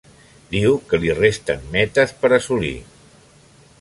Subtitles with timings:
[0.53, 2.77] Diu que li resten metes per assolir.